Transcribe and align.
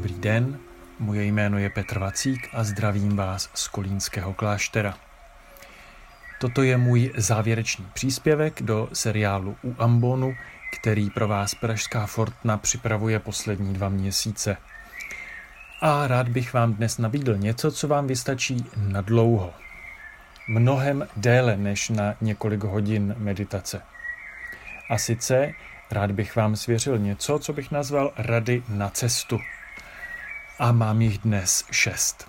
Dobrý 0.00 0.14
den, 0.14 0.58
moje 0.98 1.24
jméno 1.24 1.58
je 1.58 1.70
Petr 1.70 1.98
Vacík 1.98 2.48
a 2.52 2.64
zdravím 2.64 3.16
vás 3.16 3.50
z 3.54 3.68
Kolínského 3.68 4.34
kláštera. 4.34 4.98
Toto 6.40 6.62
je 6.62 6.76
můj 6.76 7.12
závěrečný 7.16 7.86
příspěvek 7.92 8.62
do 8.62 8.88
seriálu 8.92 9.56
U 9.64 9.74
Ambonu, 9.78 10.34
který 10.80 11.10
pro 11.10 11.28
vás 11.28 11.54
Pražská 11.54 12.06
Fortna 12.06 12.56
připravuje 12.56 13.18
poslední 13.18 13.74
dva 13.74 13.88
měsíce. 13.88 14.56
A 15.80 16.06
rád 16.06 16.28
bych 16.28 16.52
vám 16.52 16.74
dnes 16.74 16.98
nabídl 16.98 17.36
něco, 17.36 17.72
co 17.72 17.88
vám 17.88 18.06
vystačí 18.06 18.66
na 18.76 19.00
dlouho. 19.00 19.54
Mnohem 20.48 21.08
déle 21.16 21.56
než 21.56 21.88
na 21.88 22.14
několik 22.20 22.64
hodin 22.64 23.14
meditace. 23.18 23.82
A 24.90 24.98
sice 24.98 25.52
rád 25.90 26.10
bych 26.10 26.36
vám 26.36 26.56
svěřil 26.56 26.98
něco, 26.98 27.38
co 27.38 27.52
bych 27.52 27.70
nazval 27.70 28.12
rady 28.16 28.62
na 28.68 28.88
cestu. 28.88 29.40
A 30.60 30.72
mám 30.72 31.02
jich 31.02 31.18
dnes 31.18 31.64
šest. 31.70 32.28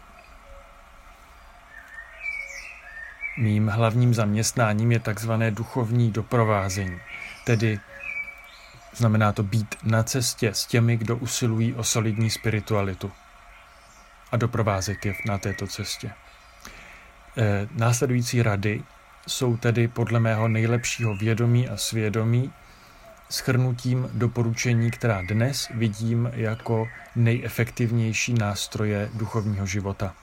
Mým 3.38 3.68
hlavním 3.68 4.14
zaměstnáním 4.14 4.92
je 4.92 5.00
takzvané 5.00 5.52
duchovní 5.52 6.12
doprovázení, 6.12 7.00
tedy 7.46 7.80
znamená 8.96 9.32
to 9.32 9.44
být 9.44 9.76
na 9.84 10.04
cestě 10.04 10.54
s 10.54 10.66
těmi, 10.66 10.98
kdo 10.98 11.18
usilují 11.18 11.74
o 11.74 11.84
solidní 11.84 12.30
spiritualitu 12.30 13.12
a 14.32 14.38
doprovázet 14.38 15.06
je 15.06 15.14
na 15.26 15.38
této 15.38 15.68
cestě. 15.68 16.12
E, 17.38 17.68
následující 17.72 18.42
rady 18.42 18.84
jsou 19.28 19.58
tedy 19.58 19.88
podle 19.88 20.20
mého 20.20 20.48
nejlepšího 20.48 21.16
vědomí 21.16 21.70
a 21.70 21.78
svědomí 21.78 22.54
schrnutím 23.32 24.10
doporučení, 24.14 24.92
která 24.92 25.22
dnes 25.22 25.68
vidím 25.74 26.32
jako 26.34 26.88
nejefektivnější 27.16 28.34
nástroje 28.34 29.10
duchovního 29.14 29.66
života. 29.66 30.14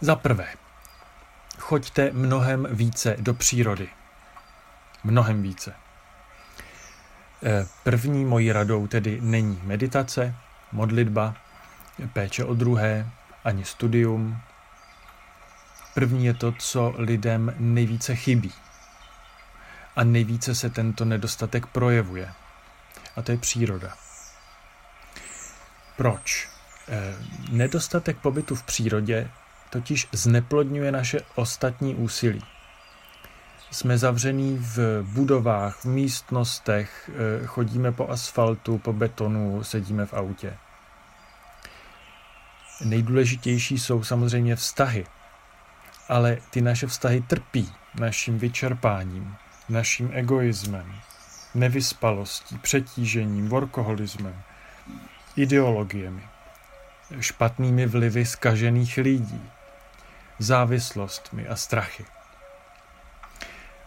Za 0.00 0.16
prvé, 0.16 0.46
choďte 1.58 2.10
mnohem 2.12 2.68
více 2.70 3.16
do 3.18 3.34
přírody. 3.34 3.88
Mnohem 5.04 5.42
více. 5.42 5.74
E, 7.44 7.66
první 7.84 8.24
mojí 8.24 8.52
radou 8.52 8.86
tedy 8.86 9.18
není 9.20 9.60
meditace, 9.62 10.34
modlitba, 10.72 11.34
péče 12.12 12.44
o 12.44 12.54
druhé, 12.54 13.10
ani 13.44 13.64
studium. 13.64 14.38
První 15.94 16.26
je 16.26 16.34
to, 16.34 16.52
co 16.52 16.94
lidem 16.98 17.54
nejvíce 17.58 18.14
chybí. 18.16 18.52
A 19.96 20.04
nejvíce 20.04 20.54
se 20.54 20.70
tento 20.70 21.04
nedostatek 21.04 21.66
projevuje. 21.66 22.32
A 23.16 23.22
to 23.22 23.32
je 23.32 23.38
příroda. 23.38 23.96
Proč? 25.96 26.48
E, 26.88 27.14
nedostatek 27.50 28.18
pobytu 28.18 28.54
v 28.54 28.62
přírodě 28.62 29.30
totiž 29.70 30.08
zneplodňuje 30.12 30.92
naše 30.92 31.20
ostatní 31.34 31.94
úsilí. 31.94 32.42
Jsme 33.70 33.98
zavření 33.98 34.58
v 34.60 35.02
budovách, 35.02 35.76
v 35.76 35.84
místnostech, 35.84 37.10
e, 37.42 37.46
chodíme 37.46 37.92
po 37.92 38.08
asfaltu, 38.08 38.78
po 38.78 38.92
betonu, 38.92 39.64
sedíme 39.64 40.06
v 40.06 40.14
autě. 40.14 40.56
Nejdůležitější 42.84 43.78
jsou 43.78 44.04
samozřejmě 44.04 44.56
vztahy, 44.56 45.06
ale 46.08 46.38
ty 46.50 46.60
naše 46.60 46.86
vztahy 46.86 47.20
trpí 47.20 47.72
naším 47.94 48.38
vyčerpáním, 48.38 49.36
naším 49.68 50.10
egoismem, 50.12 50.94
nevyspalostí, 51.54 52.58
přetížením, 52.58 53.48
workoholismem, 53.48 54.42
ideologiemi, 55.36 56.22
špatnými 57.20 57.86
vlivy 57.86 58.26
skažených 58.26 58.96
lidí, 58.96 59.50
závislostmi 60.38 61.48
a 61.48 61.56
strachy. 61.56 62.04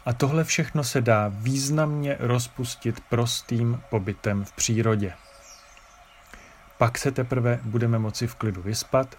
A 0.06 0.14
tohle 0.14 0.44
všechno 0.44 0.84
se 0.84 1.02
dá 1.02 1.32
významně 1.34 2.18
rozpustit 2.20 3.00
prostým 3.09 3.82
pobytem 3.90 4.46
v 4.46 4.52
přírodě. 4.52 5.14
Pak 6.78 6.98
se 6.98 7.12
teprve 7.12 7.59
budeme 7.64 8.00
moci 8.00 8.28
v 8.28 8.36
klidu 8.36 8.62
vyspat, 8.62 9.16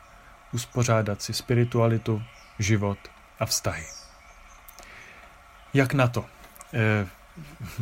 uspořádat 0.53 1.23
si 1.23 1.35
spiritualitu, 1.35 2.23
život 2.59 2.99
a 3.41 3.47
vztahy. 3.47 3.85
Jak 5.75 5.95
na 5.95 6.09
to? 6.09 6.38
E, 6.75 7.07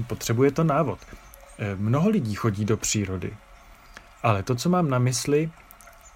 potřebuje 0.06 0.50
to 0.50 0.64
návod. 0.64 0.98
E, 1.58 1.76
mnoho 1.76 2.08
lidí 2.08 2.34
chodí 2.34 2.64
do 2.64 2.76
přírody, 2.76 3.36
ale 4.22 4.42
to, 4.42 4.54
co 4.54 4.68
mám 4.68 4.90
na 4.90 4.98
mysli, 4.98 5.50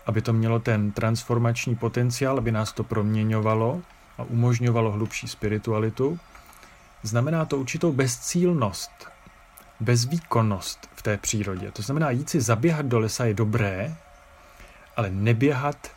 aby 0.07 0.23
to 0.23 0.33
mělo 0.33 0.59
ten 0.59 0.93
transformační 0.93 1.77
potenciál, 1.77 2.39
aby 2.39 2.53
nás 2.53 2.73
to 2.73 2.85
proměňovalo 2.85 3.83
a 4.19 4.23
umožňovalo 4.23 4.91
hlubší 4.91 5.29
spiritualitu, 5.29 6.19
znamená 7.03 7.45
to 7.45 7.59
určitou 7.59 7.93
bezcílnost, 7.93 8.91
bezvýkonnost 9.81 10.89
v 10.95 11.03
té 11.03 11.17
přírodě. 11.17 11.71
To 11.71 11.83
znamená, 11.83 12.11
jít 12.11 12.31
si 12.31 12.41
zaběhat 12.41 12.87
do 12.87 12.99
lesa 12.99 13.25
je 13.25 13.35
dobré, 13.35 13.97
ale 14.97 15.11
neběhat 15.11 15.91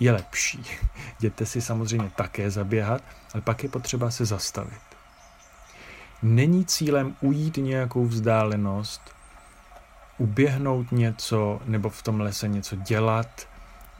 je 0.00 0.12
lepší. 0.12 0.64
Jděte 1.18 1.46
si 1.46 1.60
samozřejmě 1.60 2.10
také 2.16 2.50
zaběhat, 2.50 3.02
ale 3.34 3.40
pak 3.40 3.62
je 3.62 3.68
potřeba 3.68 4.10
se 4.10 4.24
zastavit. 4.24 4.93
Není 6.24 6.64
cílem 6.64 7.16
ujít 7.20 7.56
nějakou 7.56 8.06
vzdálenost, 8.06 9.14
uběhnout 10.18 10.92
něco 10.92 11.60
nebo 11.64 11.90
v 11.90 12.02
tom 12.02 12.20
lese 12.20 12.48
něco 12.48 12.76
dělat, 12.76 13.48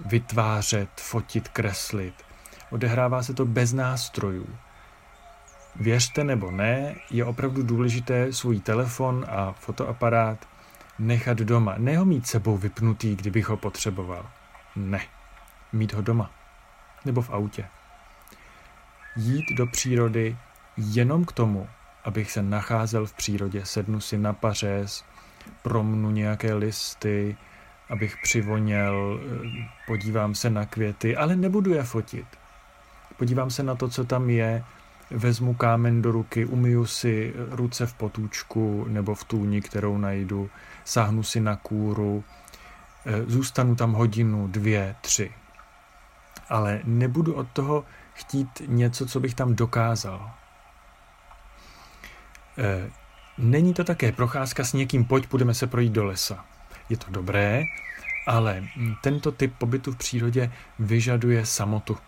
vytvářet, 0.07 0.89
fotit, 0.97 1.49
kreslit. 1.49 2.15
Odehrává 2.71 3.23
se 3.23 3.35
to 3.35 3.45
bez 3.45 3.73
nástrojů. 3.73 4.47
Věřte 5.77 6.25
nebo 6.25 6.51
ne, 6.51 6.95
je 7.11 7.25
opravdu 7.25 7.63
důležité 7.63 8.33
svůj 8.33 8.61
telefon 8.61 9.27
a 9.29 9.53
fotoaparát 9.53 10.49
nechat 10.99 11.39
doma. 11.39 11.75
Ne 11.79 11.99
ho 11.99 12.05
mít 12.05 12.27
sebou 12.27 12.57
vypnutý, 12.57 13.17
kdybych 13.17 13.49
ho 13.49 13.57
potřeboval. 13.57 14.31
Ne. 14.77 15.01
Mít 15.73 15.93
ho 15.93 16.03
doma. 16.03 16.31
Nebo 17.05 17.23
v 17.23 17.31
autě. 17.31 17.65
Jít 19.17 19.45
do 19.57 19.67
přírody 19.67 20.37
jenom 20.77 21.25
k 21.25 21.33
tomu, 21.33 21.69
abych 22.05 22.31
se 22.31 22.43
nacházel 22.43 23.07
v 23.07 23.13
přírodě. 23.13 23.67
Sednu 23.67 24.01
si 24.01 24.19
na 24.19 24.33
pařez, 24.33 25.05
promnu 25.63 26.11
nějaké 26.11 26.55
listy, 26.55 27.37
abych 27.91 28.17
přivoněl, 28.23 29.21
podívám 29.87 30.35
se 30.35 30.51
na 30.51 30.67
květy, 30.67 31.17
ale 31.17 31.37
nebudu 31.37 31.75
je 31.75 31.83
fotit. 31.83 32.27
Podívám 33.17 33.51
se 33.51 33.63
na 33.63 33.75
to, 33.75 33.89
co 33.89 34.05
tam 34.05 34.31
je, 34.31 34.65
vezmu 35.11 35.55
kámen 35.55 36.03
do 36.03 36.13
ruky, 36.13 36.45
umyju 36.47 36.87
si 36.87 37.35
ruce 37.51 37.87
v 37.87 37.95
potůčku 37.95 38.85
nebo 38.89 39.15
v 39.15 39.25
tůni, 39.25 39.61
kterou 39.61 39.99
najdu, 39.99 40.51
sáhnu 40.85 41.23
si 41.23 41.41
na 41.41 41.57
kůru, 41.57 42.25
eh, 43.07 43.23
zůstanu 43.27 43.75
tam 43.75 43.93
hodinu, 43.93 44.49
dvě, 44.49 44.97
tři. 45.01 45.33
Ale 46.49 46.81
nebudu 46.85 47.35
od 47.35 47.49
toho 47.49 47.85
chtít 48.15 48.63
něco, 48.67 49.07
co 49.07 49.21
bych 49.21 49.35
tam 49.35 49.55
dokázal. 49.55 50.31
Eh, 52.59 52.91
není 53.39 53.75
to 53.75 53.85
také 53.85 54.13
procházka 54.13 54.65
s 54.65 54.73
někým, 54.73 55.05
pojď, 55.05 55.27
půjdeme 55.27 55.55
se 55.55 55.67
projít 55.67 55.93
do 55.93 56.05
lesa. 56.05 56.45
Je 56.89 56.97
to 56.97 57.11
dobré, 57.11 57.63
ale 58.27 58.65
tento 59.01 59.33
typ 59.33 59.55
pobytu 59.59 59.93
v 59.93 59.97
přírodě 59.97 60.53
vyžaduje 60.79 61.47
samotu. 61.47 61.99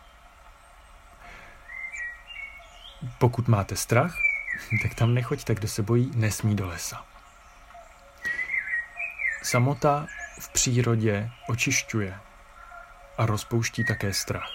Pokud 3.18 3.48
máte 3.48 3.76
strach, 3.76 4.18
tak 4.82 4.94
tam 4.94 5.14
nechoďte, 5.14 5.54
kdo 5.54 5.68
se 5.68 5.82
bojí, 5.82 6.10
nesmí 6.14 6.56
do 6.56 6.66
lesa. 6.66 7.04
Samota 9.42 10.06
v 10.40 10.48
přírodě 10.48 11.30
očišťuje 11.48 12.14
a 13.18 13.26
rozpouští 13.26 13.84
také 13.84 14.12
strach. 14.12 14.50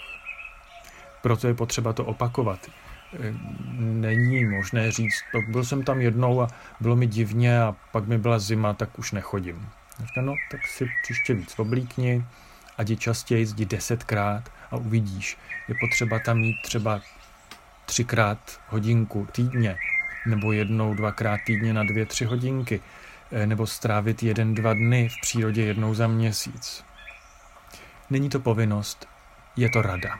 Proto 1.21 1.47
je 1.47 1.53
potřeba 1.53 1.94
to 1.94 2.05
opakovat. 2.05 2.59
Není 3.79 4.45
možné 4.45 4.91
říct, 4.91 5.23
byl 5.47 5.63
jsem 5.63 5.83
tam 5.83 6.01
jednou 6.01 6.41
a 6.41 6.47
bylo 6.79 6.95
mi 6.95 7.07
divně 7.07 7.61
a 7.61 7.75
pak 7.91 8.07
mi 8.07 8.17
byla 8.17 8.39
zima, 8.39 8.73
tak 8.73 8.99
už 8.99 9.11
nechodím. 9.11 9.69
Říká, 9.99 10.21
no, 10.21 10.33
tak 10.51 10.67
si 10.67 10.89
příště 11.03 11.33
víc 11.33 11.59
oblíkni, 11.59 12.25
ať 12.77 12.89
je 12.89 12.95
častěji 12.95 13.41
jdi 13.41 13.65
desetkrát 13.65 14.51
a 14.71 14.75
uvidíš. 14.75 15.37
Je 15.67 15.75
potřeba 15.79 16.19
tam 16.19 16.39
mít 16.39 16.55
třeba 16.63 17.01
třikrát 17.85 18.61
hodinku 18.67 19.27
týdně, 19.31 19.77
nebo 20.25 20.51
jednou, 20.51 20.93
dvakrát 20.93 21.39
týdně 21.45 21.73
na 21.73 21.83
dvě, 21.83 22.05
tři 22.05 22.25
hodinky, 22.25 22.81
eh, 23.31 23.47
nebo 23.47 23.67
strávit 23.67 24.23
jeden, 24.23 24.53
dva 24.53 24.73
dny 24.73 25.09
v 25.09 25.21
přírodě 25.21 25.63
jednou 25.63 25.93
za 25.93 26.07
měsíc. 26.07 26.83
Není 28.09 28.29
to 28.29 28.39
povinnost, 28.39 29.07
je 29.55 29.69
to 29.69 29.81
rada. 29.81 30.19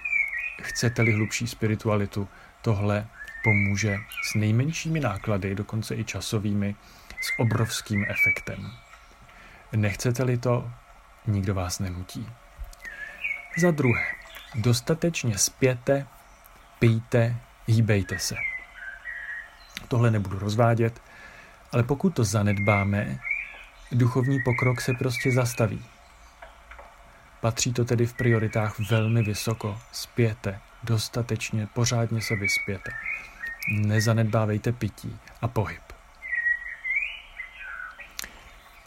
Chcete-li 0.62 1.12
hlubší 1.12 1.48
spiritualitu, 1.48 2.28
tohle 2.62 3.08
pomůže 3.44 3.98
s 4.32 4.36
nejmenšími 4.36 5.00
náklady, 5.00 5.56
dokonce 5.56 5.96
i 5.96 6.04
časovými, 6.04 6.76
s 7.22 7.40
obrovským 7.40 8.06
efektem. 8.10 8.72
Nechcete-li 9.76 10.38
to, 10.38 10.72
nikdo 11.28 11.54
vás 11.54 11.80
nenutí. 11.80 12.30
Za 13.58 13.72
druhé, 13.72 14.06
dostatečně 14.56 15.38
spěte, 15.38 16.08
pijte, 16.80 17.36
hýbejte 17.68 18.20
se. 18.20 18.36
Tohle 19.88 20.12
nebudu 20.12 20.40
rozvádět, 20.40 21.02
ale 21.72 21.84
pokud 21.84 22.10
to 22.10 22.24
zanedbáme, 22.24 23.20
duchovní 23.92 24.40
pokrok 24.46 24.82
se 24.82 24.94
prostě 24.94 25.32
zastaví. 25.32 25.86
Patří 27.42 27.74
to 27.74 27.86
tedy 27.86 28.06
v 28.06 28.14
prioritách 28.14 28.80
velmi 28.80 29.24
vysoko. 29.24 29.80
Spěte, 29.92 30.60
dostatečně, 30.84 31.68
pořádně 31.68 32.22
se 32.22 32.36
vyspěte. 32.36 32.92
Nezanedbávejte 33.70 34.72
pití 34.72 35.20
a 35.42 35.48
pohyb. 35.48 35.82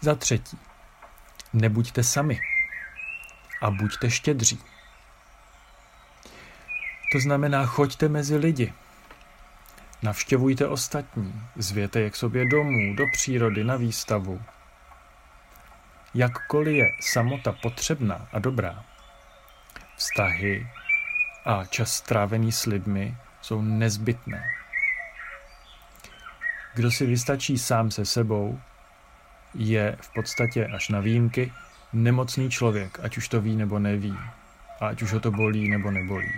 Za 0.01 0.15
třetí, 0.15 0.59
nebuďte 1.53 2.03
sami 2.03 2.41
a 3.63 3.71
buďte 3.71 4.11
štědří. 4.11 4.61
To 7.13 7.21
znamená, 7.21 7.67
choďte 7.67 8.09
mezi 8.09 8.37
lidi, 8.37 8.73
navštěvujte 10.03 10.69
ostatní, 10.69 11.43
zvěte 11.57 12.01
je 12.01 12.11
k 12.11 12.17
sobě 12.17 12.49
domů, 12.49 12.95
do 12.95 13.05
přírody, 13.13 13.65
na 13.65 13.77
výstavu. 13.77 14.43
Jakkoliv 16.15 16.77
je 16.77 16.85
samota 17.01 17.53
potřebná 17.53 18.29
a 18.33 18.39
dobrá, 18.39 18.85
vztahy 19.97 20.67
a 21.45 21.65
čas 21.65 21.93
strávený 21.93 22.53
s 22.53 22.67
lidmi 22.67 23.17
jsou 23.41 23.63
nezbytné. 23.63 24.45
Kdo 26.75 26.91
si 26.91 27.07
vystačí 27.07 27.59
sám 27.59 27.91
se 27.91 28.05
sebou, 28.05 28.61
je 29.55 29.97
v 30.01 30.13
podstatě 30.13 30.67
až 30.67 30.89
na 30.89 31.01
výjimky 31.01 31.53
nemocný 31.93 32.51
člověk, 32.51 32.99
ať 33.03 33.17
už 33.17 33.29
to 33.29 33.41
ví 33.41 33.57
nebo 33.57 33.79
neví, 33.79 34.19
a 34.81 34.89
ať 34.89 35.03
už 35.03 35.13
ho 35.13 35.21
to 35.21 35.31
bolí 35.31 35.69
nebo 35.69 35.91
nebolí. 35.91 36.33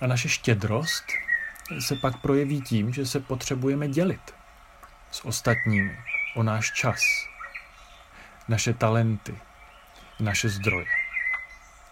A 0.00 0.06
naše 0.06 0.28
štědrost 0.28 1.04
se 1.78 1.96
pak 1.96 2.20
projeví 2.20 2.60
tím, 2.60 2.92
že 2.92 3.06
se 3.06 3.20
potřebujeme 3.20 3.88
dělit 3.88 4.34
s 5.10 5.24
ostatními 5.24 5.98
o 6.36 6.42
náš 6.42 6.72
čas, 6.72 7.00
naše 8.48 8.74
talenty, 8.74 9.34
naše 10.20 10.48
zdroje. 10.48 11.01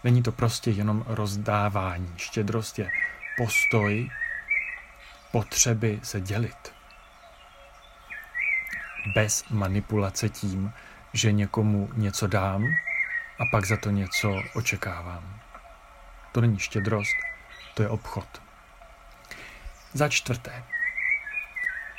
Není 0.03 0.23
to 0.23 0.31
prostě 0.31 0.71
jenom 0.71 1.03
rozdávání. 1.07 2.13
Štědrost 2.17 2.79
je 2.79 2.91
postoj 3.37 4.09
potřeby 5.31 5.99
se 6.03 6.21
dělit. 6.21 6.73
Bez 9.15 9.49
manipulace 9.49 10.29
tím, 10.29 10.73
že 11.13 11.31
někomu 11.31 11.89
něco 11.93 12.27
dám 12.27 12.65
a 13.39 13.43
pak 13.51 13.65
za 13.65 13.77
to 13.77 13.89
něco 13.89 14.41
očekávám. 14.53 15.39
To 16.31 16.41
není 16.41 16.59
štědrost, 16.59 17.15
to 17.73 17.83
je 17.83 17.89
obchod. 17.89 18.41
Za 19.93 20.09
čtvrté. 20.09 20.63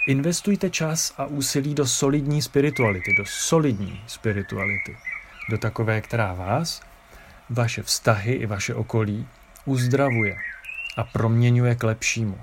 Investujte 0.09 0.71
čas 0.71 1.15
a 1.19 1.27
úsilí 1.27 1.75
do 1.75 1.87
solidní 1.87 2.43
spirituality, 2.43 3.15
do 3.15 3.25
solidní 3.27 4.05
spirituality, 4.07 4.99
do 5.51 5.59
takové, 5.59 6.01
která 6.01 6.35
vás, 6.35 6.83
vaše 7.53 7.83
vztahy 7.83 8.33
i 8.33 8.47
vaše 8.47 8.75
okolí 8.75 9.29
uzdravuje 9.65 10.37
a 10.97 11.05
proměňuje 11.05 11.75
k 11.75 11.83
lepšímu. 11.83 12.39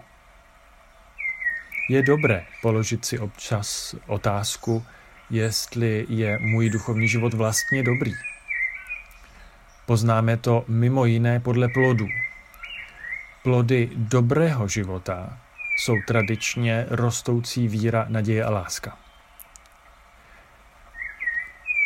Je 1.89 2.03
dobré 2.03 2.45
položit 2.61 3.05
si 3.05 3.19
občas 3.19 3.95
otázku, 4.07 4.85
jestli 5.29 6.05
je 6.09 6.39
můj 6.39 6.69
duchovní 6.69 7.07
život 7.07 7.33
vlastně 7.33 7.83
dobrý. 7.83 8.13
Poznáme 9.85 10.37
to 10.37 10.65
mimo 10.67 11.05
jiné 11.05 11.39
podle 11.39 11.67
plodů. 11.69 12.07
Plody 13.43 13.89
dobrého 13.95 14.67
života 14.67 15.39
jsou 15.77 15.95
tradičně 16.07 16.85
rostoucí 16.89 17.67
víra, 17.67 18.05
naděje 18.09 18.43
a 18.43 18.49
láska. 18.49 19.08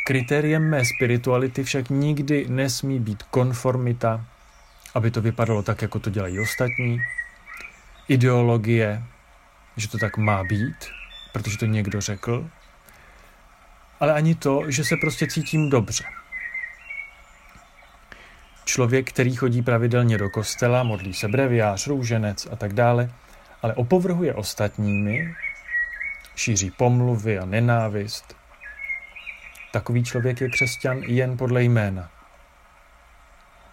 Kritériem 0.04 0.70
mé 0.70 0.86
spirituality 0.86 1.64
však 1.64 1.90
nikdy 1.90 2.46
nesmí 2.50 3.00
být 3.00 3.24
konformita, 3.24 4.26
aby 4.96 5.12
to 5.12 5.22
vypadalo 5.22 5.64
tak, 5.64 5.82
jako 5.82 6.00
to 6.00 6.10
dělají 6.10 6.40
ostatní, 6.40 7.00
ideologie, 8.08 9.04
že 9.78 9.88
to 9.88 9.98
tak 9.98 10.18
má 10.18 10.44
být, 10.44 10.76
protože 11.32 11.58
to 11.58 11.66
někdo 11.66 12.02
řekl, 12.02 12.50
ale 14.00 14.14
ani 14.14 14.36
to, 14.36 14.72
že 14.72 14.84
se 14.84 14.98
prostě 14.98 15.28
cítím 15.28 15.70
dobře. 15.70 16.04
Člověk, 18.66 19.10
který 19.10 19.36
chodí 19.36 19.62
pravidelně 19.62 20.18
do 20.18 20.30
kostela, 20.30 20.84
modlí 20.84 21.14
se 21.14 21.28
breviář, 21.28 21.88
růženec 21.88 22.48
a 22.52 22.56
tak 22.56 22.74
dále, 22.74 23.12
ale 23.62 23.74
opovrhuje 23.74 24.34
ostatními, 24.34 25.36
šíří 26.36 26.72
pomluvy 26.72 27.40
a 27.40 27.46
nenávist. 27.46 28.43
Takový 29.74 30.04
člověk 30.04 30.42
je 30.42 30.50
křesťan 30.50 30.98
jen 30.98 31.38
podle 31.38 31.64
jména. 31.64 32.12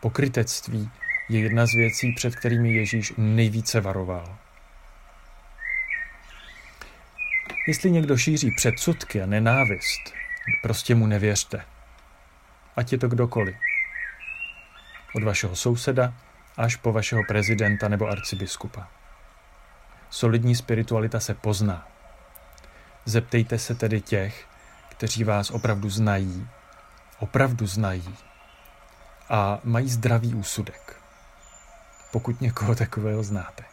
Pokrytectví 0.01 0.91
je 1.29 1.41
jedna 1.41 1.67
z 1.67 1.75
věcí, 1.75 2.13
před 2.13 2.37
kterými 2.37 2.73
Ježíš 2.73 3.13
nejvíce 3.17 3.81
varoval. 3.81 4.39
Jestli 7.67 7.91
někdo 7.91 8.17
šíří 8.17 8.51
předsudky 8.51 9.23
a 9.23 9.27
nenávist, 9.27 10.15
prostě 10.63 10.95
mu 10.95 11.07
nevěřte. 11.07 11.65
Ať 12.77 12.93
je 12.93 12.99
to 12.99 13.09
kdokoliv. 13.09 13.57
Od 15.15 15.23
vašeho 15.23 15.57
souseda 15.57 16.15
až 16.57 16.77
po 16.77 16.93
vašeho 16.93 17.23
prezidenta 17.29 17.89
nebo 17.89 18.09
arcibiskupa. 18.09 18.89
Solidní 20.11 20.57
spiritualita 20.57 21.21
se 21.21 21.35
pozná. 21.35 21.89
Zeptejte 23.05 23.59
se 23.59 23.75
tedy 23.75 24.01
těch, 24.01 24.50
kteří 25.01 25.25
vás 25.25 25.51
opravdu 25.51 25.91
znají, 25.91 26.49
opravdu 27.19 27.67
znají 27.67 28.15
a 29.31 29.59
mají 29.65 29.89
zdravý 29.89 30.35
úsudek. 30.35 30.97
Pokud 32.13 32.41
někoho 32.41 32.75
takového 32.75 33.23
znáte. 33.23 33.65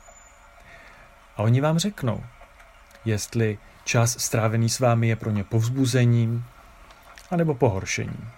A 1.37 1.43
oni 1.43 1.61
vám 1.61 1.79
řeknou, 1.79 2.23
jestli 3.05 3.57
čas 3.83 4.19
strávený 4.19 4.69
s 4.69 4.79
vámi 4.79 5.07
je 5.07 5.15
pro 5.15 5.31
ně 5.31 5.43
povzbuzením 5.43 6.45
anebo 7.31 7.55
pohoršením. 7.55 8.31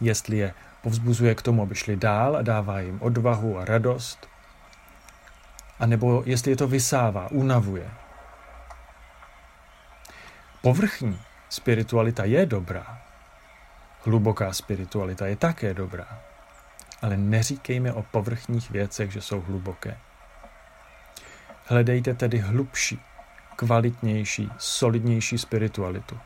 Jestli 0.00 0.36
je 0.36 0.54
povzbuzuje 0.82 1.34
k 1.34 1.42
tomu, 1.42 1.62
aby 1.62 1.74
šli 1.74 1.96
dál 1.96 2.36
a 2.36 2.42
dává 2.42 2.80
jim 2.80 3.02
odvahu 3.02 3.58
a 3.58 3.64
radost, 3.64 4.28
a 5.80 5.86
nebo 5.86 6.22
jestli 6.26 6.50
je 6.50 6.56
to 6.56 6.68
vysává, 6.68 7.30
unavuje. 7.30 7.90
Povrchní 10.62 11.27
spiritualita 11.48 12.24
je 12.24 12.46
dobrá. 12.46 13.02
Hluboká 14.04 14.52
spiritualita 14.52 15.26
je 15.26 15.36
také 15.36 15.74
dobrá. 15.74 16.20
Ale 17.02 17.16
neříkejme 17.16 17.92
o 17.92 18.02
povrchních 18.02 18.70
věcech, 18.70 19.12
že 19.12 19.20
jsou 19.20 19.40
hluboké. 19.40 19.98
Hledejte 21.64 22.14
tedy 22.14 22.38
hlubší, 22.38 23.00
kvalitnější, 23.56 24.50
solidnější 24.58 25.38
spiritualitu. 25.38 26.18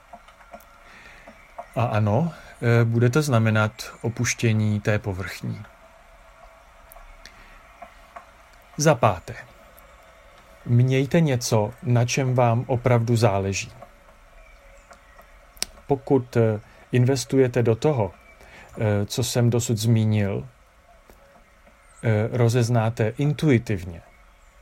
A 1.76 1.84
ano, 1.84 2.32
e, 2.80 2.84
bude 2.84 3.10
to 3.10 3.22
znamenat 3.22 3.92
opuštění 4.02 4.80
té 4.80 4.98
povrchní. 4.98 5.62
Za 8.76 8.94
páté. 8.94 9.34
Mějte 10.66 11.20
něco, 11.20 11.72
na 11.82 12.04
čem 12.04 12.34
vám 12.34 12.64
opravdu 12.66 13.16
záleží. 13.16 13.72
Pokud 15.92 16.36
e, 16.36 16.60
investujete 16.92 17.62
do 17.62 17.74
toho, 17.74 18.12
e, 18.78 19.06
co 19.06 19.24
jsem 19.24 19.50
dosud 19.50 19.78
zmínil, 19.78 20.48
rozeznáte 22.32 23.08
intuitivně, 23.18 24.02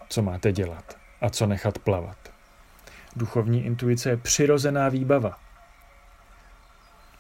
co 0.09 0.23
máte 0.23 0.53
dělat 0.53 0.97
a 1.21 1.31
co 1.31 1.47
nechat 1.47 1.79
plavat. 1.79 2.17
Duchovní 3.17 3.65
intuice 3.65 4.11
je 4.11 4.17
přirozená 4.17 4.89
výbava. 4.89 5.39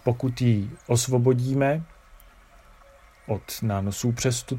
Pokud 0.05 0.41
ji 0.41 0.71
osvobodíme 0.87 1.83
od 3.27 3.43
nánosů 3.63 4.15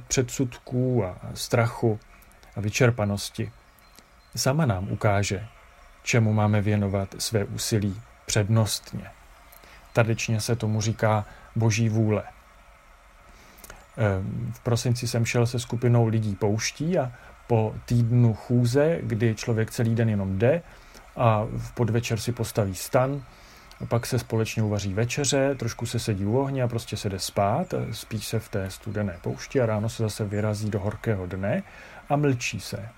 předsudků 0.08 1.05
a 1.05 1.17
strachu 1.34 2.00
a 2.55 2.62
vyčerpanosti, 2.62 3.51
sama 4.36 4.65
nám 4.65 4.91
ukáže, 4.91 5.48
čemu 6.03 6.34
máme 6.34 6.62
věnovat 6.62 7.15
své 7.20 7.46
úsilí 7.46 8.01
přednostně. 8.25 9.21
Tradičně 9.93 10.41
se 10.41 10.55
tomu 10.55 10.81
říká 10.81 11.25
boží 11.55 11.89
vůle. 11.89 12.24
Ehm, 13.98 14.51
v 14.55 14.60
prosinci 14.60 15.07
jsem 15.07 15.25
šel 15.25 15.48
se 15.48 15.60
skupinou 15.60 16.07
lidí 16.07 16.36
pouští 16.36 16.98
a 16.98 17.12
po 17.48 17.75
týdnu 17.86 18.33
chůze, 18.33 19.00
kdy 19.03 19.36
člověk 19.36 19.71
celý 19.71 19.95
den 19.95 20.10
jenom 20.10 20.39
jde 20.39 20.62
a 21.15 21.48
v 21.57 21.71
podvečer 21.71 22.19
si 22.19 22.31
postaví 22.31 22.75
stan 22.75 23.24
a 23.81 23.86
pak 23.86 24.05
se 24.05 24.19
společně 24.19 24.63
uvaří 24.63 24.93
večeře, 24.93 25.55
trošku 25.55 25.86
se 25.86 26.00
sedí 26.00 26.25
u 26.25 26.39
ohně 26.39 26.63
a 26.63 26.67
prostě 26.67 26.98
se 26.98 27.10
jde 27.10 27.19
spát, 27.19 27.74
spí 27.91 28.21
se 28.21 28.39
v 28.39 28.50
té 28.50 28.69
studené 28.69 29.17
poušti 29.21 29.62
a 29.62 29.65
ráno 29.65 29.89
se 29.89 30.03
zase 30.03 30.25
vyrazí 30.25 30.69
do 30.69 30.79
horkého 30.79 31.25
dne 31.25 31.63
a 32.10 32.15
mlčí 32.15 32.60
se. 32.60 32.89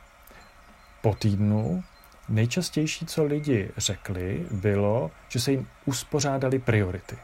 Po 1.02 1.16
týdnu 1.16 1.84
nejčastější, 2.30 3.06
co 3.06 3.24
lidi 3.24 3.72
řekli, 3.78 4.46
bylo, 4.52 5.12
že 5.30 5.40
se 5.40 5.52
jim 5.52 5.68
uspořádali 5.86 6.60
priority. 6.60 7.18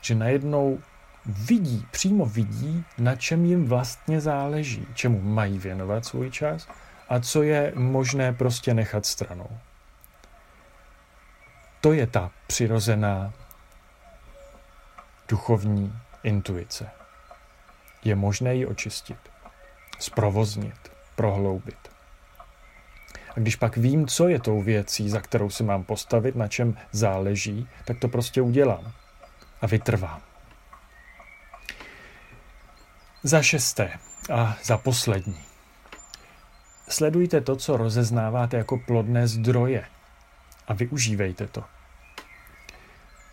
Že 0.00 0.14
najednou 0.14 0.78
vidí, 1.26 1.86
přímo 1.90 2.26
vidí, 2.26 2.84
na 2.98 3.16
čem 3.16 3.44
jim 3.44 3.66
vlastně 3.66 4.20
záleží, 4.20 4.86
čemu 4.94 5.20
mají 5.20 5.58
věnovat 5.58 6.04
svůj 6.04 6.30
čas 6.30 6.68
a 7.08 7.20
co 7.20 7.42
je 7.42 7.72
možné 7.76 8.32
prostě 8.32 8.74
nechat 8.74 9.06
stranou. 9.06 9.58
To 11.80 11.92
je 11.92 12.06
ta 12.06 12.30
přirozená 12.46 13.32
duchovní 15.28 15.98
intuice. 16.22 16.90
Je 18.04 18.14
možné 18.14 18.54
ji 18.54 18.66
očistit, 18.66 19.18
zprovoznit, 19.98 20.92
prohloubit. 21.16 21.91
A 23.36 23.40
když 23.40 23.56
pak 23.56 23.76
vím, 23.76 24.06
co 24.06 24.28
je 24.28 24.40
tou 24.40 24.62
věcí, 24.62 25.10
za 25.10 25.20
kterou 25.20 25.50
se 25.50 25.64
mám 25.64 25.84
postavit, 25.84 26.36
na 26.36 26.48
čem 26.48 26.76
záleží, 26.92 27.68
tak 27.84 27.98
to 27.98 28.08
prostě 28.08 28.42
udělám 28.42 28.92
a 29.60 29.66
vytrvám. 29.66 30.20
Za 33.22 33.42
šesté 33.42 33.90
a 34.32 34.56
za 34.64 34.78
poslední. 34.78 35.38
Sledujte 36.88 37.40
to, 37.40 37.56
co 37.56 37.76
rozeznáváte 37.76 38.56
jako 38.56 38.78
plodné 38.78 39.26
zdroje 39.28 39.84
a 40.68 40.74
využívejte 40.74 41.46
to. 41.46 41.64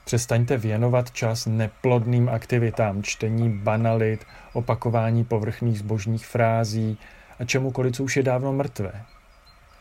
Přestaňte 0.06 0.58
věnovat 0.58 1.12
čas 1.12 1.46
neplodným 1.46 2.30
aktivitám, 2.30 3.04
čtení 3.04 3.58
banalit, 3.58 4.26
opakování 4.54 5.24
povrchných 5.24 5.80
zbožních 5.80 6.26
frází 6.26 6.98
a 7.40 7.46
čemukoliv, 7.46 7.96
co 7.96 8.04
už 8.04 8.18
je 8.18 8.24
dávno 8.24 8.54
mrtvé. 8.54 9.06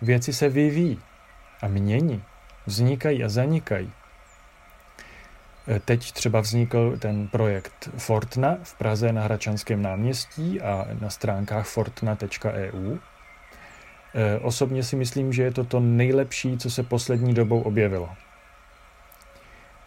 Věci 0.02 0.32
se 0.32 0.48
vyvíjí 0.48 1.00
a 1.62 1.68
mění, 1.68 2.22
vznikají 2.66 3.24
a 3.24 3.28
zanikají. 3.28 3.92
Teď 5.84 6.12
třeba 6.12 6.40
vznikl 6.40 6.96
ten 6.98 7.28
projekt 7.28 7.90
Fortna 7.96 8.58
v 8.62 8.74
Praze 8.74 9.12
na 9.12 9.22
Hračanském 9.22 9.82
náměstí 9.82 10.60
a 10.60 10.86
na 11.00 11.10
stránkách 11.10 11.66
fortna.eu. 11.66 12.96
E, 14.14 14.38
osobně 14.38 14.82
si 14.82 14.96
myslím, 14.96 15.32
že 15.32 15.42
je 15.42 15.50
to 15.50 15.64
to 15.64 15.80
nejlepší, 15.80 16.58
co 16.58 16.70
se 16.70 16.82
poslední 16.82 17.34
dobou 17.34 17.60
objevilo. 17.60 18.08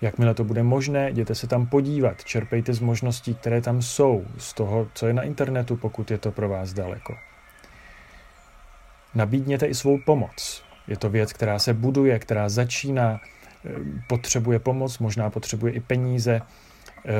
Jakmile 0.01 0.33
to 0.33 0.43
bude 0.43 0.63
možné, 0.63 1.09
jděte 1.09 1.35
se 1.35 1.47
tam 1.47 1.67
podívat, 1.67 2.23
čerpejte 2.23 2.73
z 2.73 2.79
možností, 2.79 3.35
které 3.35 3.61
tam 3.61 3.81
jsou, 3.81 4.25
z 4.37 4.53
toho, 4.53 4.87
co 4.93 5.07
je 5.07 5.13
na 5.13 5.23
internetu, 5.23 5.75
pokud 5.77 6.11
je 6.11 6.17
to 6.17 6.31
pro 6.31 6.49
vás 6.49 6.73
daleko. 6.73 7.17
Nabídněte 9.15 9.65
i 9.65 9.75
svou 9.75 9.99
pomoc. 10.05 10.63
Je 10.87 10.97
to 10.97 11.09
věc, 11.09 11.33
která 11.33 11.59
se 11.59 11.73
buduje, 11.73 12.19
která 12.19 12.49
začíná, 12.49 13.19
eh, 13.65 13.69
potřebuje 14.07 14.59
pomoc, 14.59 14.99
možná 14.99 15.29
potřebuje 15.29 15.73
i 15.73 15.79
peníze. 15.79 16.41
Eh, 17.05 17.11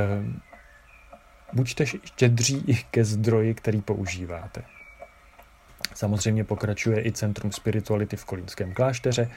buďte 1.53 1.86
štědří 1.86 2.63
i 2.67 2.75
ke 2.91 3.03
zdroji, 3.03 3.53
který 3.53 3.81
používáte. 3.81 4.63
Samozřejmě 5.93 6.43
pokračuje 6.43 7.05
i 7.05 7.12
Centrum 7.12 7.51
spirituality 7.51 8.15
v 8.15 8.25
Kolínském 8.25 8.74
klášteře 8.74 9.29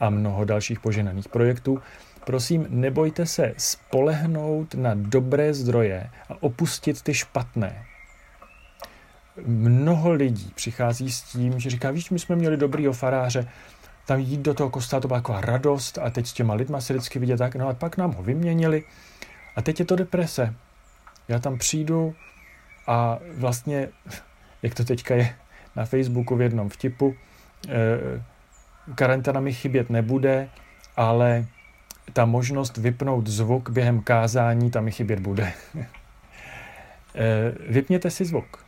a 0.00 0.10
mnoho 0.10 0.44
dalších 0.44 0.80
poženaných 0.80 1.28
projektů. 1.28 1.82
Prosím, 2.26 2.66
nebojte 2.68 3.26
se 3.26 3.54
spolehnout 3.56 4.74
na 4.74 4.94
dobré 4.94 5.54
zdroje 5.54 6.10
a 6.28 6.42
opustit 6.42 7.02
ty 7.02 7.14
špatné 7.14 7.86
mnoho 9.46 10.12
lidí 10.12 10.52
přichází 10.54 11.12
s 11.12 11.22
tím, 11.22 11.60
že 11.60 11.70
říká, 11.70 11.90
víš, 11.90 12.10
my 12.10 12.18
jsme 12.18 12.36
měli 12.36 12.56
dobrý 12.56 12.86
faráře, 12.92 13.48
tam 14.06 14.18
jít 14.18 14.40
do 14.40 14.54
toho 14.54 14.70
kostela, 14.70 15.00
to 15.00 15.08
byla 15.08 15.20
taková 15.20 15.40
radost 15.40 15.98
a 15.98 16.10
teď 16.10 16.26
s 16.26 16.32
těma 16.32 16.54
lidma 16.54 16.80
se 16.80 16.92
vždycky 16.92 17.18
vidět 17.18 17.36
tak, 17.36 17.54
no 17.54 17.68
a 17.68 17.74
pak 17.74 17.96
nám 17.96 18.12
ho 18.12 18.22
vyměnili 18.22 18.84
a 19.56 19.62
teď 19.62 19.80
je 19.80 19.86
to 19.86 19.96
deprese. 19.96 20.54
Já 21.28 21.38
tam 21.38 21.58
přijdu 21.58 22.14
a 22.86 23.18
vlastně, 23.36 23.88
jak 24.62 24.74
to 24.74 24.84
teďka 24.84 25.14
je 25.14 25.34
na 25.76 25.84
Facebooku 25.84 26.36
v 26.36 26.40
jednom 26.40 26.68
vtipu, 26.68 27.14
eh, 27.68 28.22
karanténa 28.94 29.40
mi 29.40 29.52
chybět 29.52 29.90
nebude, 29.90 30.48
ale 30.96 31.46
ta 32.12 32.24
možnost 32.24 32.76
vypnout 32.76 33.26
zvuk 33.26 33.70
během 33.70 34.02
kázání, 34.02 34.70
tam 34.70 34.84
mi 34.84 34.90
chybět 34.90 35.20
bude. 35.20 35.52
Eh, 37.14 37.54
vypněte 37.68 38.10
si 38.10 38.24
zvuk. 38.24 38.64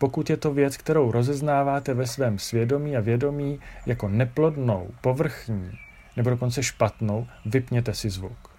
Pokud 0.00 0.30
je 0.30 0.36
to 0.36 0.54
věc, 0.54 0.76
kterou 0.76 1.12
rozeznáváte 1.12 1.94
ve 1.94 2.06
svém 2.06 2.38
svědomí 2.38 2.96
a 2.96 3.00
vědomí 3.00 3.60
jako 3.86 4.08
neplodnou, 4.08 4.90
povrchní 5.00 5.78
nebo 6.16 6.30
dokonce 6.30 6.62
špatnou, 6.62 7.26
vypněte 7.44 7.94
si 7.94 8.10
zvuk. 8.10 8.50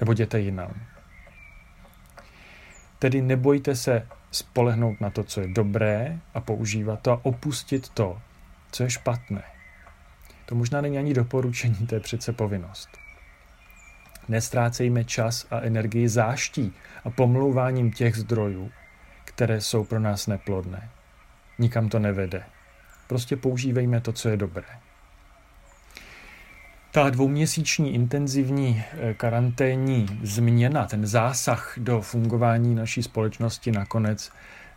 Nebo 0.00 0.12
jděte 0.12 0.40
jinam. 0.40 0.74
Tedy 2.98 3.22
nebojte 3.22 3.76
se 3.76 4.06
spolehnout 4.30 5.00
na 5.00 5.10
to, 5.10 5.24
co 5.24 5.40
je 5.40 5.48
dobré 5.48 6.18
a 6.34 6.40
používat 6.40 7.00
to 7.00 7.12
a 7.12 7.20
opustit 7.22 7.88
to, 7.88 8.18
co 8.72 8.82
je 8.82 8.90
špatné. 8.90 9.42
To 10.46 10.54
možná 10.54 10.80
není 10.80 10.98
ani 10.98 11.14
doporučení, 11.14 11.86
to 11.86 11.94
je 11.94 12.00
přece 12.00 12.32
povinnost. 12.32 12.88
Nestrácejme 14.28 15.04
čas 15.04 15.46
a 15.50 15.60
energii 15.60 16.08
záští 16.08 16.72
a 17.04 17.10
pomlouváním 17.10 17.92
těch 17.92 18.16
zdrojů, 18.16 18.70
které 19.40 19.60
jsou 19.60 19.84
pro 19.84 20.00
nás 20.00 20.26
neplodné. 20.26 20.90
Nikam 21.58 21.88
to 21.88 21.98
nevede. 21.98 22.42
Prostě 23.06 23.36
používejme 23.36 24.00
to, 24.00 24.12
co 24.12 24.28
je 24.28 24.36
dobré. 24.36 24.64
Ta 26.90 27.10
dvouměsíční 27.10 27.94
intenzivní 27.94 28.84
eh, 28.92 29.14
karanténní 29.14 30.20
změna, 30.22 30.86
ten 30.86 31.06
zásah 31.06 31.74
do 31.76 32.00
fungování 32.00 32.74
naší 32.74 33.02
společnosti 33.02 33.72
nakonec 33.72 34.32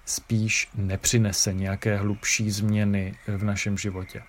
spíš 0.05 0.69
nepřinese 0.75 1.53
nějaké 1.53 1.97
hlubší 1.97 2.51
změny 2.51 3.15
v 3.27 3.43
našem 3.43 3.77
životě. 3.77 4.23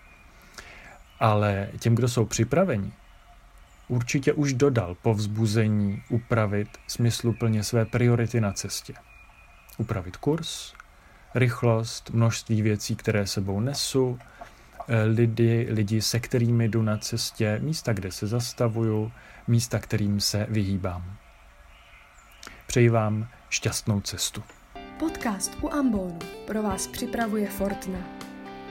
Ale 1.20 1.68
těm, 1.78 1.94
kdo 1.94 2.08
jsou 2.08 2.24
připraveni, 2.24 2.92
určitě 3.88 4.32
už 4.32 4.52
dodal 4.52 4.96
povzbuzení 5.02 6.02
upravit 6.08 6.68
smysluplně 6.86 7.64
své 7.64 7.84
priority 7.84 8.40
na 8.40 8.52
cestě 8.52 8.94
upravit 9.78 10.16
kurz, 10.16 10.72
rychlost, 11.34 12.10
množství 12.10 12.62
věcí, 12.62 12.96
které 12.96 13.26
sebou 13.26 13.60
nesu, 13.60 14.18
eh, 14.88 15.02
lidi, 15.02 15.66
lidi, 15.70 16.02
se 16.02 16.20
kterými 16.20 16.68
jdu 16.68 16.82
na 16.82 16.98
cestě, 16.98 17.58
místa, 17.62 17.92
kde 17.92 18.12
se 18.12 18.26
zastavuju, 18.26 19.12
místa, 19.46 19.78
kterým 19.78 20.20
se 20.20 20.46
vyhýbám. 20.50 21.16
Přeji 22.66 22.88
vám 22.88 23.28
šťastnou 23.50 24.00
cestu. 24.00 24.42
Podcast 24.98 25.56
u 25.62 25.72
Ambonu 25.72 26.18
pro 26.46 26.62
vás 26.62 26.86
připravuje 26.86 27.48
Fortna. 27.48 27.98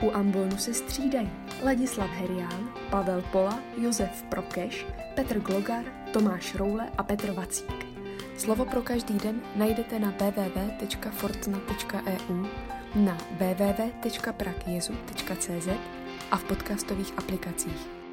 U 0.00 0.10
Ambonu 0.10 0.56
se 0.56 0.74
střídají 0.74 1.30
Ladislav 1.64 2.10
Herián, 2.10 2.68
Pavel 2.90 3.22
Pola, 3.22 3.58
Josef 3.82 4.22
Prokeš, 4.22 4.86
Petr 5.14 5.40
Glogar, 5.40 5.84
Tomáš 6.12 6.54
Roule 6.54 6.90
a 6.98 7.02
Petr 7.02 7.32
Vacík. 7.32 7.93
Slovo 8.36 8.64
pro 8.64 8.82
každý 8.82 9.18
den 9.18 9.40
najdete 9.56 9.98
na 9.98 10.10
www.fortna.eu, 10.10 12.46
na 12.94 13.18
www.prakjezu.cz 13.30 15.68
a 16.30 16.36
v 16.36 16.44
podcastových 16.44 17.12
aplikacích. 17.16 18.03